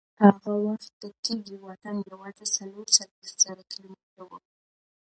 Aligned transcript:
هغه 0.23 0.51
وخت 0.65 0.91
د 1.01 1.03
تېږې 1.23 1.55
واټن 1.63 1.97
یوازې 2.11 2.45
څلور 2.57 2.85
څلوېښت 2.97 3.37
زره 3.43 3.63
کیلومتره 3.71 4.23
و. 4.29 4.31